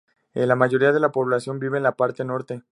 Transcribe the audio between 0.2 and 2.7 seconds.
La mayoría de la población vive en la parte norte.